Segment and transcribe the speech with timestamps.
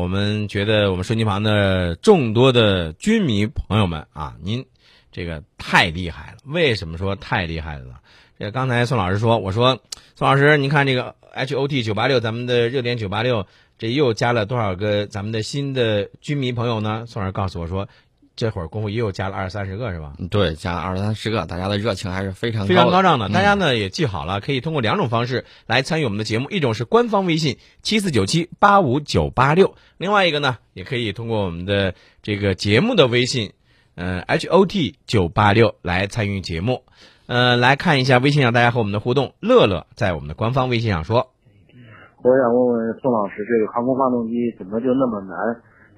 [0.00, 4.64] 我们觉得我们收音旁的众多的军迷朋友们啊，您
[5.12, 6.38] 这个太厉害了。
[6.46, 8.00] 为什么说太厉害了？
[8.38, 9.78] 这刚才宋老师说，我说
[10.14, 17.04] 宋老师，您看这个 H O T 九八六，咱们的热点九八六，这又加了多少个咱们的新的军迷朋友呢？
[17.06, 17.86] 宋老师告诉我说，
[18.40, 20.14] 这会儿功夫又加了二三十个，是吧？
[20.30, 23.02] 对，加了二三十个，大家的热情还是非常非常高。
[23.02, 23.28] 涨的。
[23.28, 33.52] 大家呢也记好了，可以通过两种方式来参与我们的节目，一种是官方微信七四九七八五九八六，另外一个呢也可以通过我们的这个节目的微信，
[33.94, 36.84] 呃 H O T 九八六来参与节目。
[37.26, 39.34] 呃，来看一下微信上大家和我们的互动。
[39.40, 41.28] 乐乐在我们的官方微信上说，
[42.22, 45.36] 我想问问宋老师，这个航空发动机怎么就那么难？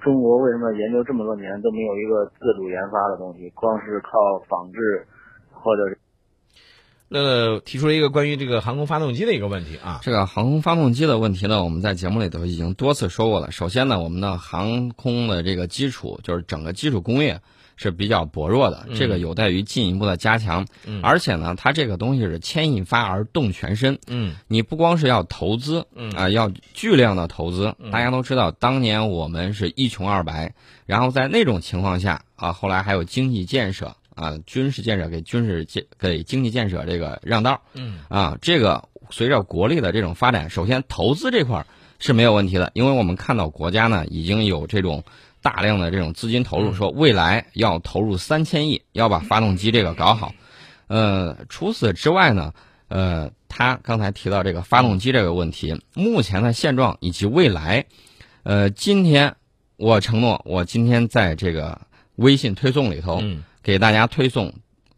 [0.03, 4.09] 中国为什么研究这么多年都没有一个自主研发的东西，光是靠
[4.49, 5.07] 仿制
[5.51, 5.97] 或者是？
[7.09, 9.99] 乐乐提出了一个关于这个航空发动机的一个问题啊。
[10.01, 13.51] 这个航空发动机的问题呢，我们在节目里头已经多次说过了。
[13.51, 17.39] 首先呢，我们的航空的这个基础，就是整个基础工业
[17.75, 20.65] 是比较薄弱的，这个有待于进一步的加强。
[20.85, 27.75] 嗯而且呢，它这个东西是牵一发而动全身，嗯你不光是要投资，嗯啊、要巨量的投资。
[27.79, 30.53] 嗯大家都知道，当年我们是一穷二白，
[30.85, 41.65] 然后在那种情况下啊，后来还有经济建设啊，军事建设给军事建给经济建设这个让道嗯啊，这个随着国力的这种发展，首先投资这块儿
[41.99, 45.03] 是没有问题的，因为我们看到国家呢已经有这种
[45.43, 50.33] 大量的这种资金投入，嗯说未来要投入三千亿，要把发动机这个搞好。
[50.87, 52.53] 呃，除此之外呢，
[52.87, 57.85] 呃，他刚才提到这个发动机这个问题，目前的现状以及未来，
[58.43, 59.35] 呃，今天
[59.77, 61.81] 我承诺，我今天在这个
[62.15, 64.53] 微信推送里头，嗯给大家推送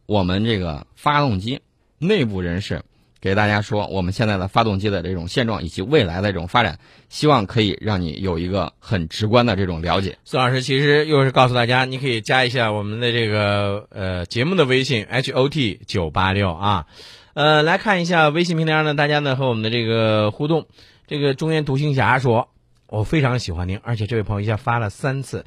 [0.06, 1.60] 我们这个发动机
[1.98, 2.84] 内部人士
[3.26, 6.78] 给大家说我们现在的发动机的这种现状以及未来的这种发展，
[7.10, 10.16] 希望可以让你有一个很直观的这种了解。
[10.24, 16.86] 孙老师其实又是告诉大家，你可以加一下我们的这个呃节目的微信 H O T 九八六啊，
[17.34, 20.68] 呃，来看一下微信平台上呢，大家呢和我们的这个互动。
[21.08, 22.50] 这个中原独行侠说，
[22.86, 25.46] 我非常喜欢您，而且这位朋友一下发了三次，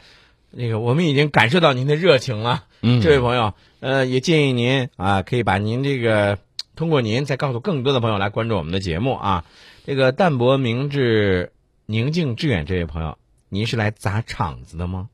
[0.50, 2.64] 那个我们已经感受到您的热情了。
[2.82, 6.38] 嗯这位朋友，呃，也建议您啊，可以把您这个
[6.78, 9.44] 通过您再告诉更多的朋友来关注我们的节目啊。
[9.84, 11.50] 这个淡泊明志、
[11.86, 13.18] 宁静致远这位朋友，
[13.48, 15.08] 您是来砸场子的吗？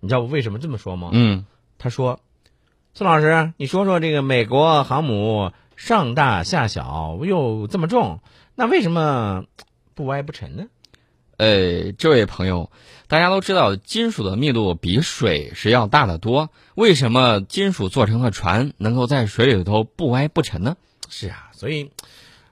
[0.00, 1.10] 你知道我为什么这么说吗？
[1.12, 1.44] 嗯，
[1.76, 2.18] 他说
[2.94, 8.20] ：“宋老师，你说说这个美国航母上大下小又这么重，
[8.54, 9.44] 那为什么
[9.92, 10.64] 不歪不沉呢？
[11.36, 12.70] 呃，这位朋友，
[13.06, 20.74] 大家都知道金属的密度比水是要大得多，为什么金属做成的船能够在水里头不歪不沉呢？
[21.12, 21.90] 是啊，所以，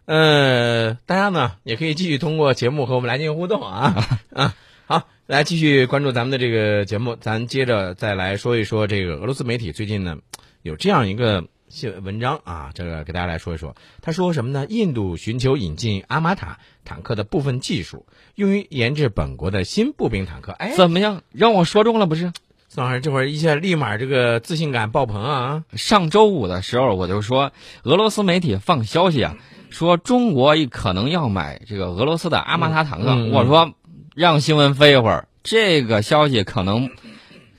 [0.05, 4.55] 呃，大家呢也可以继续通过节目和我们来进行互动啊啊！
[4.85, 10.19] 好，来继续关注咱们的这个节目，咱接着再来说一说这个俄罗斯媒体最近呢
[10.61, 13.75] 有这样一个新闻文章啊，这个给大家来说一说。
[14.03, 14.67] 他说什么呢？
[14.69, 18.05] 印度寻求引进阿玛塔坦克的部分技术，
[18.35, 20.53] 用于研制本国的新步兵坦克。
[20.53, 21.23] 哎，怎么样？
[21.33, 22.31] 让我说中了不是？
[22.73, 25.65] 宋老师这会儿一下立马这个自信感爆棚啊！
[25.73, 27.51] 上周五的时候我就说，
[27.83, 29.35] 俄罗斯媒体放消息啊，
[29.71, 33.11] 说中国可能要买这个俄罗斯的阿玛塔坦克。
[33.11, 33.73] 嗯嗯我说
[34.15, 36.91] 让新闻飞一会儿，这个消息可能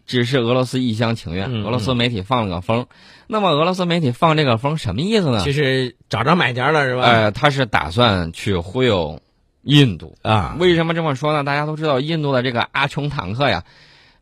[0.05, 2.87] 只是俄罗斯一厢情愿，俄罗斯媒体放了个风。
[3.27, 5.41] 那么俄罗斯媒体放这个风什么意思呢？
[5.43, 7.01] 其实找着买家了是吧？
[7.03, 9.19] 呃，他是打算去忽悠
[9.61, 10.15] 印度。
[10.21, 11.43] 啊，为什么这么说呢？
[11.43, 13.65] 大家都知道，印度的这个阿琼坦克呀，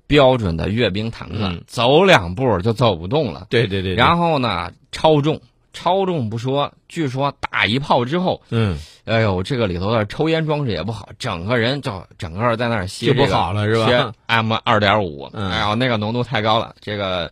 [0.09, 3.45] 标准的阅兵坦克，嗯走两步就走不动了。
[3.51, 5.39] 对对对，对然后呢，超重，
[5.71, 17.31] 超重不说，据说打一炮之后，嗯哎呦，这个里头的抽烟装置也不好，整个人就整个在那儿吸就不这个好了是吧吸 M 二点五，嗯哎呦，那个浓度太高了，这个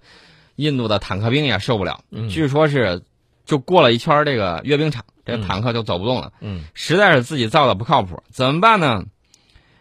[0.55, 2.01] 印度的坦克兵也受不了。
[2.11, 3.01] 嗯据说是
[3.43, 6.31] 就过了一圈这个阅兵场，这嗯坦克就走不动了。
[6.41, 9.03] 嗯实在是自己造的不靠谱，怎么办呢？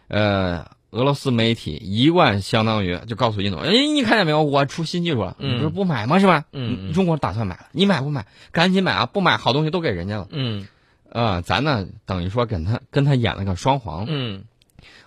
[0.07, 0.65] 呃，
[0.97, 6.17] 俄罗斯媒体一贯相当于就告诉印度，哎，你看见没有，我出新技术了，嗯你不是不买吗？
[6.17, 6.45] 是吧？
[6.51, 8.25] 嗯嗯中国打算买了，你买不买？
[8.51, 9.05] 赶紧买啊！
[9.05, 10.27] 不买好东西都给人家了。
[10.31, 10.67] 嗯
[11.11, 14.05] 呃，咱呢等于说跟他跟他演了个双簧。
[14.07, 14.45] 嗯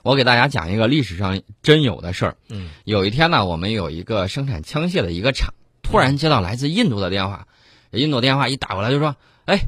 [0.03, 2.37] 我给大家讲一个历史上真有的事儿。
[2.49, 5.53] 嗯有一天呢，我们有一个生产枪械的一个厂，
[5.83, 7.49] 突然接到来自印度的电话，
[7.91, 9.63] 印度电话一打过来就说：“哎，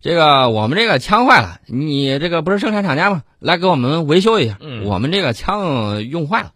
[0.00, 3.22] 这个我们这个枪坏了，你这个不是生产厂家吗？
[3.38, 4.58] 来给我们维修一下。
[4.60, 6.52] 嗯我们这个枪用坏了，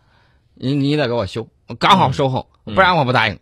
[0.55, 1.49] 你你得给我修，
[1.79, 3.39] 刚好售后，嗯不然我不答应。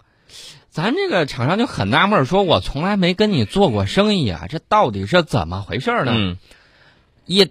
[0.70, 6.12] 咱这个厂商就很纳闷，说我从来没跟你做过生意啊，这到底是怎么回事呢？
[6.14, 6.38] 嗯
[7.26, 7.50] 一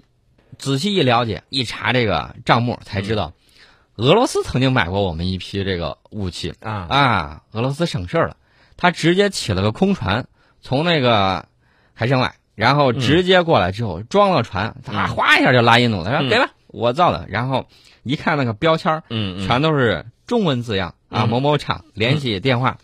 [0.57, 3.33] 仔细一了解，一查这个账目才知道，
[3.95, 8.37] 俄罗斯曾经买过我们一批这个武器啊啊，俄罗斯省事儿了，
[8.77, 10.25] 他直接起了个空船，
[10.61, 11.47] 从那个
[11.97, 17.25] 海参崴，然后直接过来之后装了船，他哗一下就拉印度了，嗯说给吧，我造的。
[17.27, 17.65] 然后
[18.03, 21.29] 一看那个标签儿，嗯嗯，全都是中文字样啊，嗯。
[21.29, 22.77] 某某厂联系电话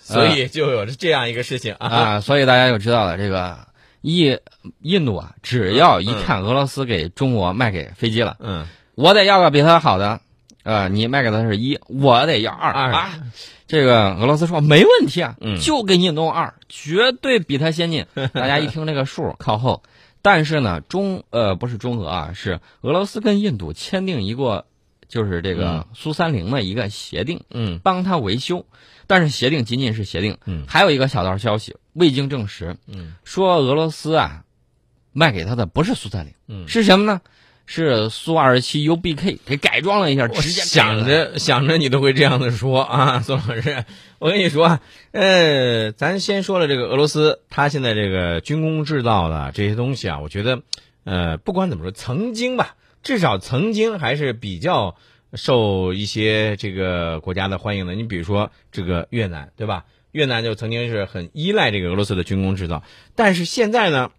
[0.00, 1.88] 所以就有这样一个事情啊。
[1.88, 3.58] 啊，所以大家就知道了这个
[4.00, 4.38] 印
[4.80, 10.20] 印度啊，只要一看俄罗斯给中国卖给飞机了，嗯，我得要个比他好的，
[10.68, 13.18] 呃，你卖给他是一，我得要二二啊。
[13.66, 18.04] 这个俄罗斯说没问题啊，嗯就给你弄二，绝对比他先进。
[18.34, 19.82] 大家一听这个数靠后，
[20.20, 24.66] 但是呢，中呃不是中俄啊，是俄罗斯跟印度签订一个
[25.08, 28.66] 就是这个苏三零的一个协定，嗯帮他维修。
[29.06, 34.44] 但是协定仅仅是协定，嗯还有一个小道消息未经证实，嗯说俄罗斯啊
[35.14, 37.22] 卖给他的不是苏三零，嗯，是什么呢？
[37.70, 43.84] 是苏二十七 UBK 给改装了一下，直接想着想着你都会这样的说啊，宋老师，
[44.18, 44.80] 我跟你说啊，
[45.12, 50.62] 呃，咱先说了这个俄罗斯，它现在这个军工制造的这些东西啊，我觉得，
[51.04, 54.96] 呃，不管怎么说，曾经吧，至少曾经还是比较
[55.34, 57.94] 受一些这个国家的欢迎的。
[57.94, 59.84] 你比如说这个越南，对吧？
[60.10, 62.82] 越南就曾经是很依赖这个俄罗斯的军工制造，
[63.14, 64.10] 但是现在呢，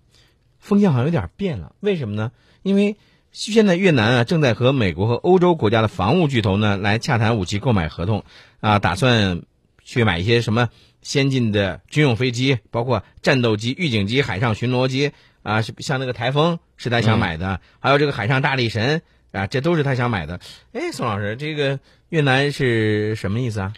[0.59, 1.73] 风向好像有点变了。
[1.79, 2.31] 为什么呢？
[2.61, 2.95] 因为
[3.31, 8.23] 现在越南啊正在和美国和欧洲国家的防务巨头呢来洽谈武器购买合同，
[8.59, 9.41] 啊，打算
[9.83, 10.69] 去买一些什么
[11.01, 15.11] 先进的军用飞机，包括战斗机、预警机、海上巡逻机
[15.43, 19.01] 啊，像那个台风是他想买的，还有这个海上大力神
[19.31, 20.39] 啊，这都是他想买的。
[20.73, 21.79] 哎，宋老师，这个
[22.09, 23.73] 越南是什么意思啊？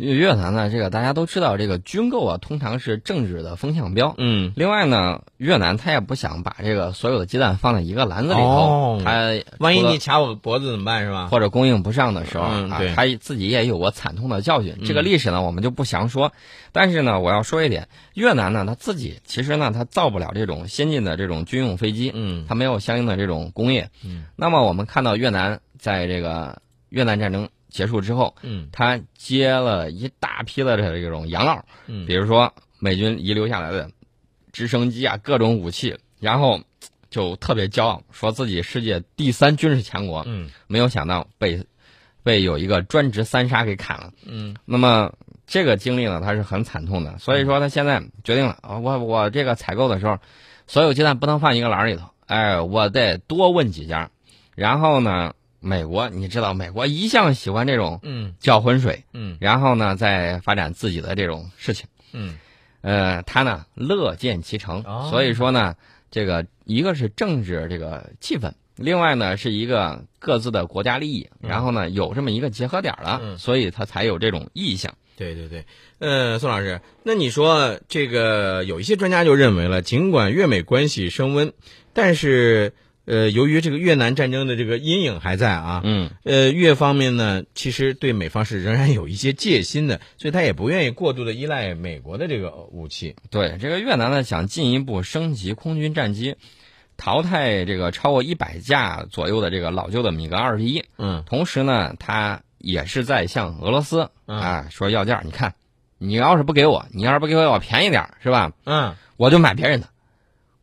[0.00, 4.14] 越越南呢，这个大家都知道，这个军购啊，通常是政治的风向标。
[4.16, 11.26] 嗯另外呢，越南他也不想把这个所有的鸡蛋放在一个篮子里头，哦他万一你卡我脖子怎么办是吧？
[11.26, 14.78] 或者供应不上的时候、啊他自己也有过惨痛的教训。
[14.86, 16.32] 这个嗯历史呢，我们就不详说。
[16.72, 23.90] 但是呢，我要说一点，越南呢，他自己其实呢，他造不了这种先进的这种军用飞机，嗯他没有相应的这种工业。
[24.02, 33.90] 嗯那么我们看到越南在这个越南战争结束之后，嗯他接了一大批的这种洋料，嗯比如说美军遗留下来的
[34.52, 36.60] 直升机啊，各种武器，然后
[37.08, 40.24] 就特别骄傲，说自己世界第三军事强国。
[40.26, 41.64] 嗯没有想到被
[42.22, 44.12] 被有一个专职三杀给砍了。
[44.26, 45.12] 嗯那么
[45.46, 47.18] 这个经历呢，他是很惨痛的。
[47.18, 50.18] 所以说他现在决定了啊，我我这个采购的时候，
[50.66, 54.10] 所有鸡蛋不能放一个篮里头，哎，我得多问几家。
[54.54, 58.34] 然后呢，美国你知道，美国一向喜欢这种嗯。
[58.40, 59.36] 搅浑水，嗯。
[59.40, 61.86] 然后呢再发展自己的这种事情。
[62.12, 62.38] 嗯。
[62.80, 65.08] 呃，他呢乐见其成，哦。
[65.10, 65.76] 所以说呢，
[66.10, 73.38] 这个一个是政治这个气氛，另外呢是一个各自的国家利益，然后呢有这么一个结合点了，嗯。
[73.38, 74.94] 所以他才有这种意向。
[75.16, 75.66] 对对对，
[75.98, 81.52] 呃，宋老师，那你说这个有一些专家就认为了，尽管越美关系升温，
[81.92, 82.72] 但是
[83.10, 93.16] 呃，由于这个越南战争的这个阴影还在啊，嗯，呃，越方面呢，其实对美方是仍然有一些戒心的，所以他也不愿意过度的依赖美国的这个武器。
[93.28, 96.36] 对，这个越南呢想进一步升级空军战机，
[96.96, 105.54] 淘汰这个超过一百架左右的这个老旧的米格二十一，嗯同时呢，他也是在向俄罗斯嗯啊说要价，你看，
[105.98, 108.52] 你要是不给我，你要是不给我便宜点儿是吧？
[108.64, 109.88] 嗯，我就买别人的。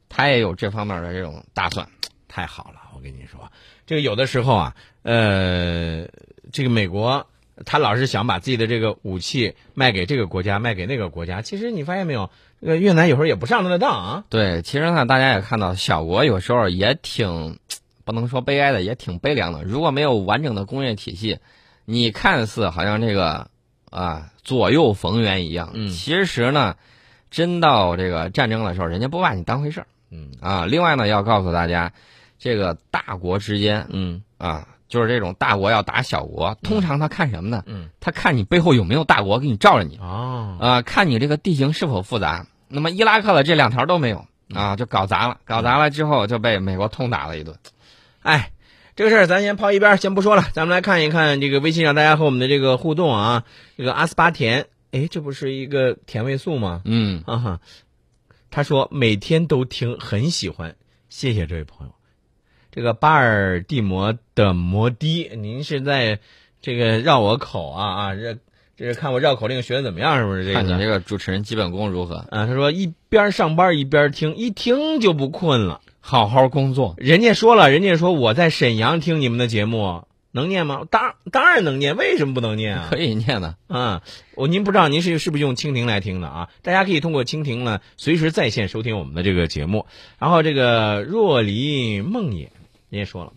[0.07, 1.85] 他也有这方面的这种打算。
[2.27, 3.51] 太好了，我跟你说，
[3.85, 6.07] 这个有的时候啊，呃，
[6.51, 7.27] 这个美国
[7.65, 11.41] 他老是想把自己的这个武器卖给这个国家，卖给那个国家。
[11.41, 12.29] 其实你发现没有，
[12.61, 14.23] 这个越南有时候也不上他的当啊。
[14.29, 17.59] 对，其实呢，大家也看到，小国有时候也挺
[18.05, 19.63] 不能说悲哀的，也挺悲凉的。
[19.63, 21.39] 如果没有完整的工业体系，
[21.85, 23.49] 你看似好像这个
[23.89, 26.75] 啊左右逢源一样，嗯其实呢，
[27.31, 30.65] 真到这个战争的时候，人家不把你当回事儿嗯啊。
[30.65, 31.91] 另外呢，要告诉大家，
[32.37, 37.63] 这个大国之间嗯啊，就是这种大国要打小国，通常他看什么呢？
[37.65, 39.97] 嗯他看你背后有没有大国给你罩着你。
[39.97, 42.47] 哦啊，看你这个地形是否复杂。
[42.69, 47.57] 那么伊拉克的这两条都没有啊，就搞砸了，搞砸了之后就被美国痛打了一顿。
[48.21, 48.51] 哎，
[48.95, 50.43] 这个事儿咱先抛一边，先不说了。
[50.53, 53.43] 咱们来看一看这个微信上大家和我们的这个互动啊。
[53.77, 56.81] 这个阿斯巴甜，哎，这不是一个甜味素吗？
[56.83, 57.59] 嗯，啊哈，
[58.49, 60.75] 他说每天都听，很喜欢，
[61.09, 61.93] 谢谢这位朋友。
[62.71, 66.19] 这个巴尔的摩的摩的，您是在
[66.61, 68.37] 这个绕我口啊啊，这
[68.75, 70.55] 这是看我绕口令学的怎么样，是不是这个？
[70.55, 72.17] 看你这个主持人基本功如何？
[72.29, 75.81] 啊，他说一边上班一边听，一听就不困了。
[75.99, 76.95] 好好工作。
[76.97, 80.06] 人家说了，人家说我在沈阳听你们的节目，
[80.37, 80.83] 能念吗？
[80.89, 82.87] 当当然能念，为什么不能念啊？
[82.89, 83.57] 可以念的。
[83.67, 84.03] 啊，
[84.35, 86.49] 我您不知道您是是不是用蜻蜓来听的啊？
[86.61, 89.85] 大家可以通过蜻蜓呢，随时在线收听我们的这个节目。
[90.17, 92.51] 然后这个若离梦也，
[92.87, 93.33] 您也说了，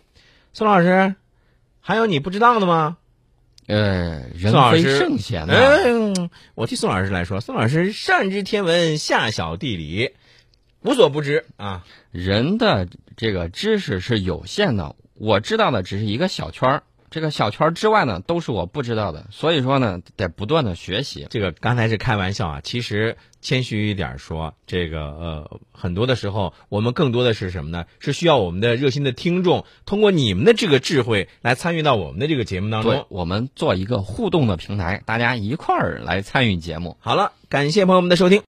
[0.52, 1.16] 宋老师，
[1.80, 2.98] 还有你不知道的吗？
[3.66, 5.54] 呃，人非圣贤呢。
[5.54, 10.10] 嗯，我替宋老师来说，宋老师上知天文，下晓地理，
[10.82, 11.84] 无所不知啊。
[12.10, 19.26] 人的这个知识是有限的，我知道的只是一个小圈儿，这个小圈儿之外呢，都是我不知道的。
[19.30, 21.26] 所以说呢，得不断的学习。
[21.30, 27.84] 这个刚才是开玩笑啊，其实谦虚一点说，这个呃，很多的时候，我们更多的是什么呢？
[27.98, 36.96] 是需要我们的热心的听众，通过你们的这个智慧来参与到我们的这个节目当对中。，我们做一个互动的平台，大家一块儿来参与节目。
[37.00, 38.38] 好了，感谢朋友们的收听。